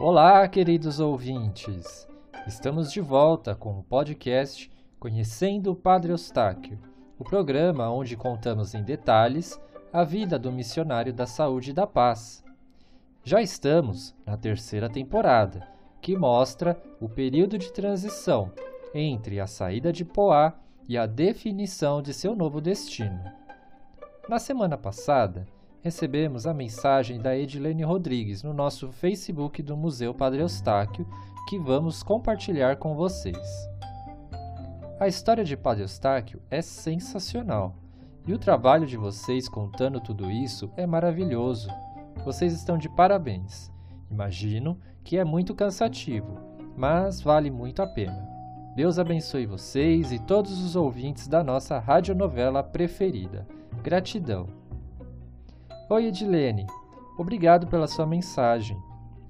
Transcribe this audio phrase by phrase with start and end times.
[0.00, 2.08] Olá, queridos ouvintes!
[2.46, 6.78] Estamos de volta com o podcast Conhecendo o Padre Eustáquio,
[7.18, 9.60] o programa onde contamos em detalhes
[9.92, 12.42] a vida do missionário da saúde e da paz.
[13.22, 15.68] Já estamos na terceira temporada,
[16.00, 18.50] que mostra o período de transição
[18.94, 20.54] entre a saída de Poá
[20.88, 23.22] e a definição de seu novo destino.
[24.26, 25.46] Na semana passada,
[25.82, 31.06] recebemos a mensagem da Edilene Rodrigues no nosso Facebook do Museu Padre Eustáquio,
[31.48, 33.68] que vamos compartilhar com vocês.
[34.98, 37.74] A história de Padre Eustáquio é sensacional
[38.26, 41.70] e o trabalho de vocês contando tudo isso é maravilhoso.
[42.24, 43.72] Vocês estão de parabéns.
[44.10, 46.38] Imagino que é muito cansativo,
[46.76, 48.28] mas vale muito a pena.
[48.76, 53.46] Deus abençoe vocês e todos os ouvintes da nossa radionovela preferida.
[53.82, 54.59] Gratidão.
[55.92, 56.68] Oi, Edilene.
[57.18, 58.80] Obrigado pela sua mensagem.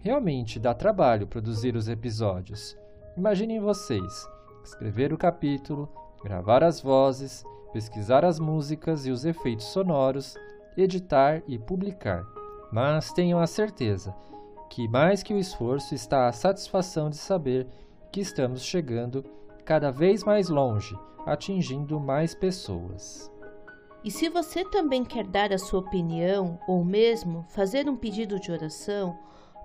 [0.00, 2.74] Realmente dá trabalho produzir os episódios.
[3.14, 4.26] Imaginem vocês:
[4.64, 5.86] escrever o capítulo,
[6.24, 10.34] gravar as vozes, pesquisar as músicas e os efeitos sonoros,
[10.78, 12.24] editar e publicar.
[12.72, 14.14] Mas tenham a certeza
[14.70, 17.66] que, mais que o esforço, está a satisfação de saber
[18.10, 19.22] que estamos chegando
[19.62, 23.30] cada vez mais longe, atingindo mais pessoas.
[24.06, 28.52] E se você também quer dar a sua opinião ou mesmo fazer um pedido de
[28.52, 29.18] oração,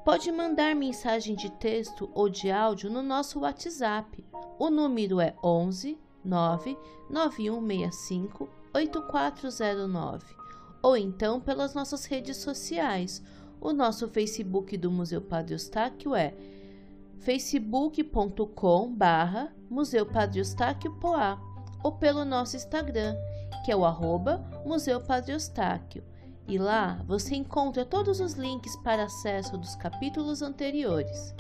[0.04, 4.26] pode mandar mensagem de texto ou de áudio no nosso WhatsApp.
[4.58, 6.76] O número é 11 9
[7.08, 10.26] 9165 8409
[10.82, 13.22] ou então pelas nossas redes sociais.
[13.60, 16.34] O nosso Facebook do Museu Padre Eustáquio é
[17.20, 21.40] facebook.com barra Museu Padre Eustáquio Poá
[21.84, 23.16] ou pelo nosso Instagram
[23.64, 26.04] que é o arroba Museu Padre Eustáquio,
[26.48, 31.34] e lá você encontra todos os links para acesso dos capítulos anteriores.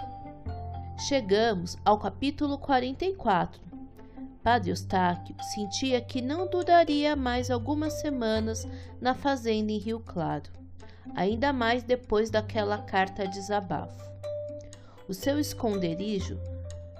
[1.07, 3.59] Chegamos ao capítulo 44.
[4.43, 8.67] Padre Eustáquio sentia que não duraria mais algumas semanas
[8.99, 10.49] na fazenda em Rio Claro,
[11.15, 14.09] ainda mais depois daquela carta de desabafo.
[15.07, 16.39] O seu esconderijo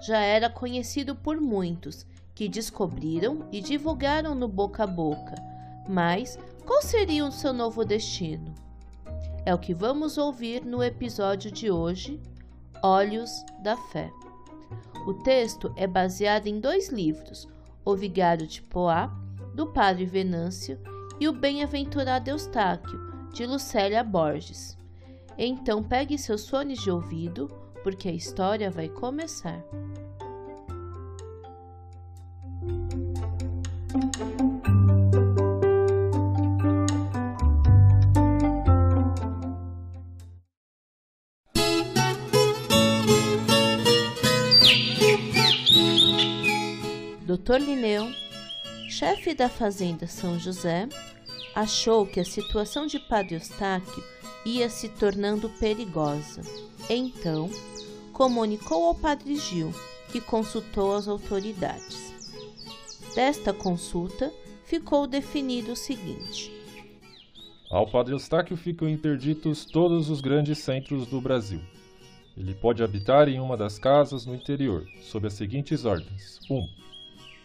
[0.02, 5.34] já era conhecido por muitos que descobriram e divulgaram no boca a boca.
[5.88, 8.54] Mas qual seria o seu novo destino?
[9.44, 12.20] É o que vamos ouvir no episódio de hoje,
[12.82, 14.10] Olhos da Fé.
[15.06, 17.48] O texto é baseado em dois livros,
[17.84, 19.08] O Vigário de Poá,
[19.52, 20.78] do padre Venâncio,
[21.18, 22.98] e O Bem-aventurado Eustáquio,
[23.32, 24.78] de Lucélia Borges.
[25.36, 27.48] Então pegue seus fones de ouvido,
[27.82, 29.62] porque a história vai começar.
[33.92, 33.98] Dr.
[47.58, 48.10] Linneu,
[48.88, 50.88] chefe da fazenda São José,
[51.54, 54.02] achou que a situação de Padre Eustáquio
[54.46, 56.40] ia se tornando perigosa.
[56.88, 57.50] Então,
[58.14, 59.70] comunicou ao Padre Gil,
[60.10, 62.01] que consultou as autoridades.
[63.14, 64.32] Desta consulta,
[64.64, 66.50] ficou definido o seguinte:
[67.70, 71.60] Ao Padre Eustáquio ficam interditos todos os grandes centros do Brasil.
[72.34, 76.54] Ele pode habitar em uma das casas no interior, sob as seguintes ordens: 1.
[76.54, 76.68] Um,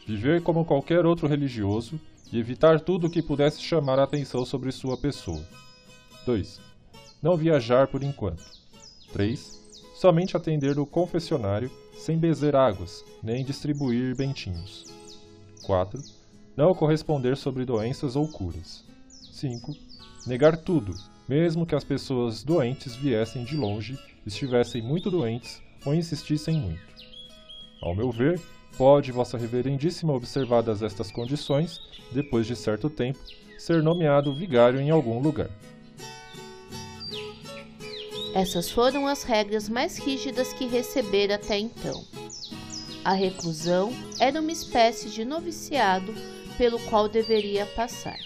[0.07, 1.99] viver como qualquer outro religioso
[2.31, 5.45] e evitar tudo o que pudesse chamar a atenção sobre sua pessoa.
[6.25, 6.61] 2.
[7.21, 8.43] Não viajar por enquanto.
[9.11, 9.83] 3.
[9.95, 14.96] Somente atender o confessionário sem bezer águas, nem distribuir bentinhos.
[15.63, 16.01] 4.
[16.55, 18.83] Não corresponder sobre doenças ou curas.
[19.31, 19.75] 5.
[20.25, 20.93] Negar tudo,
[21.27, 26.81] mesmo que as pessoas doentes viessem de longe, estivessem muito doentes ou insistissem muito.
[27.81, 28.41] Ao meu ver,
[28.77, 31.79] pode Vossa Reverendíssima, observadas estas condições,
[32.11, 33.19] depois de certo tempo,
[33.57, 35.49] ser nomeado vigário em algum lugar.
[38.33, 42.03] Essas foram as regras mais rígidas que recebera até então.
[43.07, 46.13] A reclusão era uma espécie de noviciado
[46.57, 48.19] pelo qual deveria passar.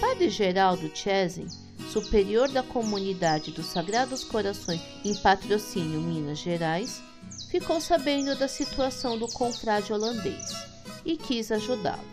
[0.00, 1.48] Padre Geraldo Chesen
[1.90, 7.02] superior da comunidade dos Sagrados Corações em Patrocínio, Minas Gerais,
[7.50, 10.54] ficou sabendo da situação do confrade holandês
[11.04, 12.04] e quis ajudá-lo.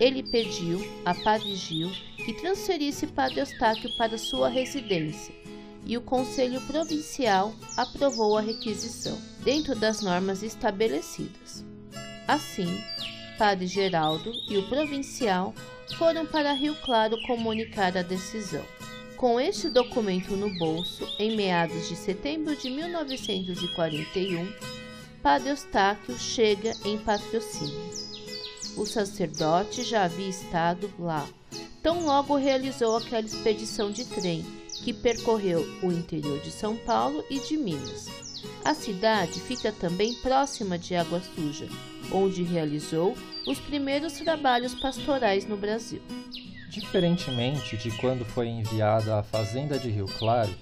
[0.00, 5.34] Ele pediu a Padre Gil que transferisse Padre Eustáquio para sua residência
[5.84, 11.64] e o Conselho Provincial aprovou a requisição, dentro das normas estabelecidas.
[12.26, 12.82] Assim,
[13.36, 15.54] Padre Geraldo e o provincial
[15.98, 18.64] foram para Rio Claro comunicar a decisão.
[19.16, 24.52] Com este documento no bolso, em meados de setembro de 1941,
[25.22, 27.80] Padre Eustáquio chega em patrocínio.
[28.76, 31.28] O sacerdote já havia estado lá,
[31.82, 34.44] tão logo realizou aquela expedição de trem
[34.82, 38.21] que percorreu o interior de São Paulo e de Minas.
[38.64, 41.66] A cidade fica também próxima de Água Suja,
[42.12, 43.16] onde realizou
[43.46, 46.00] os primeiros trabalhos pastorais no Brasil.
[46.68, 50.54] Diferentemente de quando foi enviado à fazenda de Rio Claro,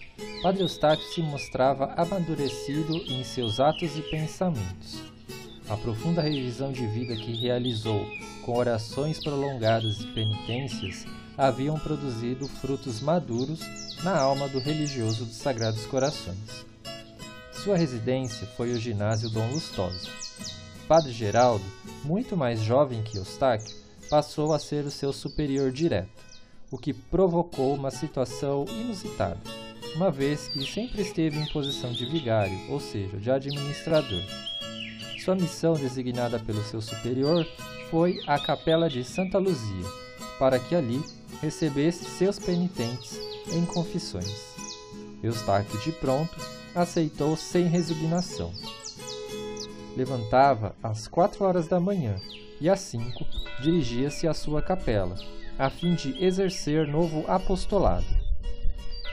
[0.43, 5.03] Padre Eustáquio se mostrava amadurecido em seus atos e pensamentos.
[5.69, 8.05] A profunda revisão de vida que realizou,
[8.43, 11.07] com orações prolongadas e penitências,
[11.37, 13.61] haviam produzido frutos maduros
[14.03, 16.70] na alma do religioso dos Sagrados Corações.
[17.63, 20.09] Sua residência foi o ginásio Dom Lustoso.
[20.89, 21.65] Padre Geraldo,
[22.03, 23.77] muito mais jovem que Eustáquio,
[24.09, 26.09] passou a ser o seu superior direto,
[26.71, 29.37] o que provocou uma situação inusitada,
[29.95, 34.23] uma vez que sempre esteve em posição de vigário, ou seja, de administrador.
[35.23, 37.47] Sua missão designada pelo seu superior
[37.91, 39.87] foi a Capela de Santa Luzia,
[40.39, 41.05] para que ali
[41.43, 43.21] recebesse seus penitentes
[43.53, 44.55] em confissões.
[45.23, 46.39] Eustáquio, de pronto,
[46.75, 48.53] aceitou sem resignação.
[49.97, 52.17] Levantava às quatro horas da manhã
[52.61, 53.25] e às cinco
[53.63, 55.17] dirigia-se à sua capela,
[55.59, 58.07] a fim de exercer novo apostolado.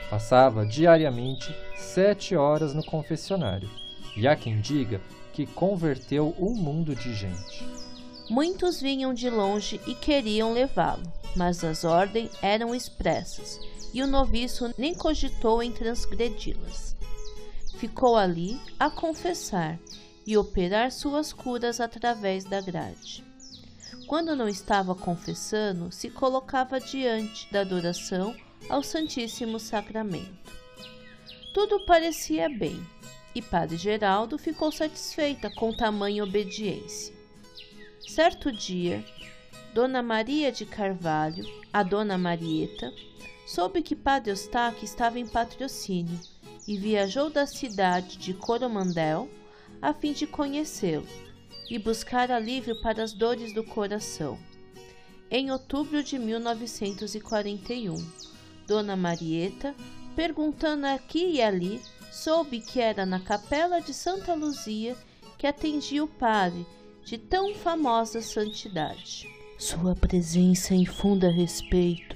[0.08, 3.68] Passava diariamente sete horas no confessionário,
[4.16, 5.00] e há quem diga
[5.32, 7.64] que converteu um mundo de gente.
[8.30, 11.02] Muitos vinham de longe e queriam levá-lo,
[11.36, 13.60] mas as ordens eram expressas
[13.92, 16.97] e o noviço nem cogitou em transgredi-las.
[17.78, 19.78] Ficou ali a confessar
[20.26, 23.24] e operar suas curas através da grade.
[24.08, 28.34] Quando não estava confessando, se colocava diante da adoração
[28.68, 30.52] ao Santíssimo Sacramento.
[31.54, 32.84] Tudo parecia bem,
[33.32, 37.14] e Padre Geraldo ficou satisfeita com tamanha obediência.
[38.00, 39.04] Certo dia,
[39.72, 42.92] Dona Maria de Carvalho, a Dona Marieta,
[43.46, 46.18] soube que Padre Eustáquio estava em patrocínio
[46.68, 49.26] e viajou da cidade de Coromandel
[49.80, 51.08] a fim de conhecê-lo
[51.70, 54.38] e buscar alívio para as dores do coração.
[55.30, 57.96] Em outubro de 1941,
[58.66, 59.74] Dona Marieta,
[60.14, 61.80] perguntando aqui e ali,
[62.12, 64.94] soube que era na capela de Santa Luzia
[65.38, 66.66] que atendia o padre
[67.02, 69.26] de tão famosa santidade.
[69.58, 72.14] Sua presença infunda respeito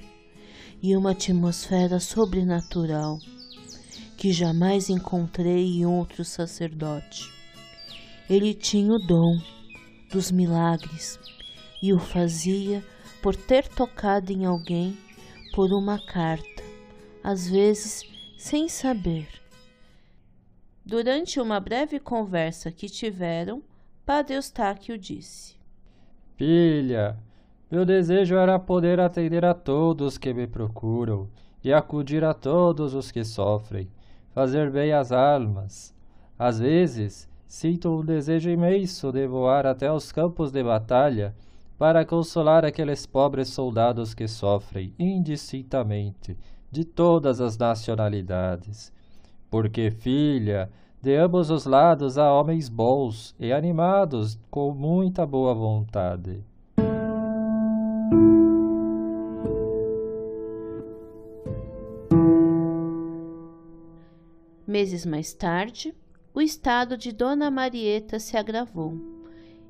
[0.81, 3.19] e uma atmosfera sobrenatural
[4.23, 7.29] que jamais encontrei em outro sacerdote.
[8.29, 9.37] Ele tinha o dom
[10.09, 11.19] dos milagres
[11.81, 12.81] e o fazia
[13.21, 14.97] por ter tocado em alguém
[15.53, 16.63] por uma carta,
[17.21, 18.01] às vezes
[18.37, 19.27] sem saber.
[20.85, 23.61] Durante uma breve conversa que tiveram,
[24.05, 25.57] Padre Eustáquio disse:
[26.37, 27.17] Filha,
[27.69, 31.27] meu desejo era poder atender a todos que me procuram
[31.61, 33.89] e acudir a todos os que sofrem,
[34.33, 35.93] fazer bem às almas.
[36.37, 41.35] Às vezes, Sinto um desejo imenso de voar até os campos de batalha
[41.77, 46.35] para consolar aqueles pobres soldados que sofrem indistintamente
[46.71, 48.91] de todas as nacionalidades.
[49.51, 50.67] Porque, filha,
[50.99, 56.43] de ambos os lados há homens bons e animados com muita boa vontade.
[64.65, 65.93] Meses mais tarde,
[66.33, 68.97] o estado de Dona Marieta se agravou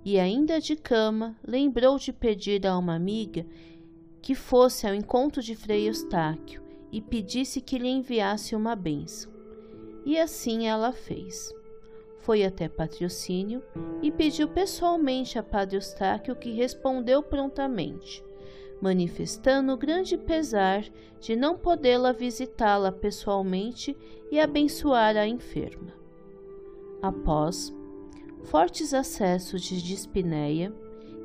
[0.06, 3.46] e, ainda de cama, lembrou de pedir a uma amiga
[4.22, 9.32] que fosse ao encontro de Frei Eustáquio e pedisse que lhe enviasse uma bênção.
[10.06, 11.52] E assim ela fez.
[12.20, 13.64] Foi até Patrocínio
[14.02, 18.24] e pediu pessoalmente a Padre Eustáquio, que respondeu prontamente,
[18.84, 20.84] manifestando grande pesar
[21.18, 23.96] de não podê-la visitá-la pessoalmente
[24.30, 25.94] e abençoar a enferma.
[27.02, 27.74] Após
[28.44, 30.74] fortes acessos de dispneia,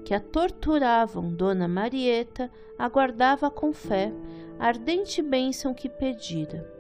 [0.05, 2.49] que a torturavam Dona Marieta
[2.79, 4.13] aguardava com fé
[4.57, 6.78] a ardente bênção que pedira.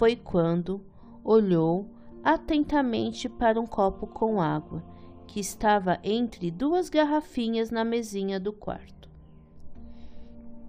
[0.00, 0.80] Foi quando
[1.22, 1.86] olhou
[2.24, 4.82] atentamente para um copo com água
[5.26, 9.10] que estava entre duas garrafinhas na mesinha do quarto.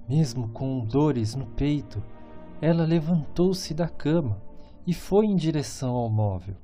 [0.05, 2.03] Mesmo com dores no peito,
[2.61, 4.37] ela levantou-se da cama
[4.85, 6.57] e foi em direção ao móvel.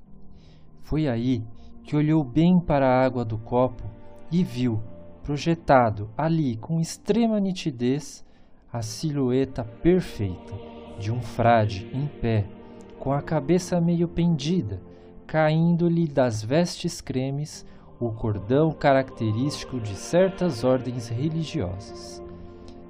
[0.81, 1.47] Foi aí
[1.85, 3.85] que olhou bem para a água do copo
[4.29, 4.83] e viu,
[5.23, 8.25] projetado ali com extrema nitidez,
[8.69, 10.53] a silhueta perfeita
[10.99, 12.56] de um frade em pé,
[12.99, 14.81] com a cabeça meio pendida,
[15.25, 17.65] caindo-lhe das vestes cremes
[17.99, 22.23] o cordão característico de certas ordens religiosas.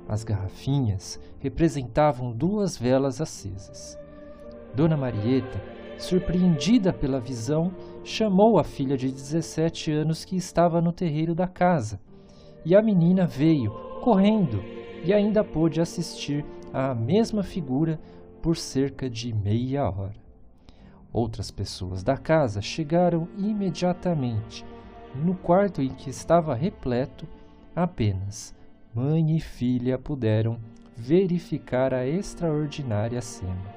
[0.08, 3.98] As garrafinhas representavam duas velas acesas.
[4.74, 5.62] Dona Marieta,
[5.98, 7.72] surpreendida pela visão,
[8.04, 12.00] chamou a filha de 17 anos que estava no terreiro da casa.
[12.64, 13.72] E a menina veio,
[14.02, 14.64] correndo,
[15.04, 18.00] e ainda pôde assistir à mesma figura
[18.41, 20.15] por cerca de meia hora.
[21.12, 24.65] Outras pessoas da casa chegaram imediatamente.
[25.15, 27.27] No quarto em que estava repleto,
[27.75, 28.53] apenas
[28.94, 30.60] mãe e filha puderam
[30.96, 33.75] verificar a extraordinária cena.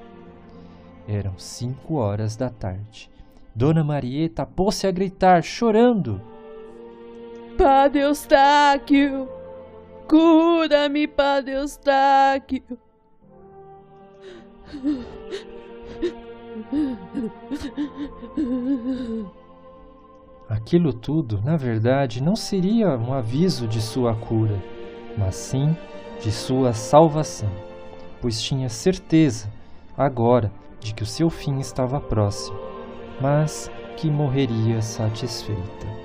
[1.07, 3.09] Eram cinco horas da tarde.
[3.53, 6.21] Dona Marieta pôs-se a gritar, chorando.
[7.57, 9.27] Padre Eustáquio!
[10.07, 12.63] Cura-me, Padre Eustáquio!
[20.49, 24.61] Aquilo tudo, na verdade, não seria um aviso de sua cura,
[25.17, 25.75] mas sim
[26.21, 27.49] de sua salvação,
[28.21, 29.51] pois tinha certeza,
[29.97, 32.59] agora, de que o seu fim estava próximo,
[33.19, 36.00] mas que morreria satisfeita.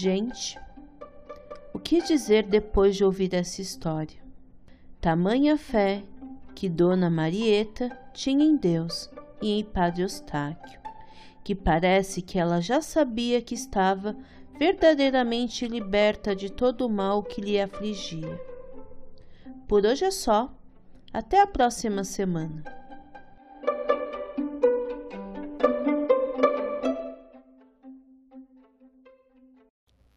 [0.00, 0.56] Gente,
[1.74, 4.22] o que dizer depois de ouvir essa história?
[5.00, 6.04] Tamanha fé
[6.54, 9.10] que Dona Marieta tinha em Deus
[9.42, 10.78] e em Padre Eustáquio,
[11.42, 14.16] que parece que ela já sabia que estava
[14.56, 18.40] verdadeiramente liberta de todo o mal que lhe afligia.
[19.66, 20.54] Por hoje é só.
[21.12, 22.62] Até a próxima semana.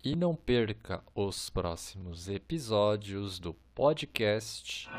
[0.03, 4.89] E não perca os próximos episódios do podcast.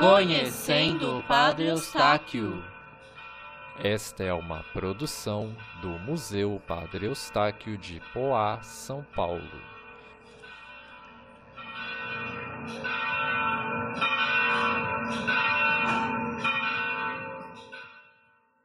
[0.00, 2.64] Conhecendo o Padre Eustáquio.
[3.78, 9.71] Esta é uma produção do Museu Padre Eustáquio de Poá, São Paulo.